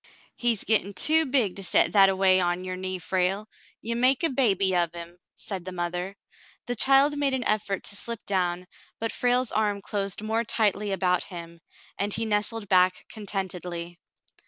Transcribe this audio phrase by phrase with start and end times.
[0.35, 3.47] "He's gettin' too big to set that a way on your knee, Frale.
[3.83, 6.17] Ye make a baby of him," said the mother.
[6.65, 8.65] The child made an effort to slip down,
[8.97, 11.59] but Frale's arm closed more tightly about him,
[11.99, 13.99] and he nestled back contentedly.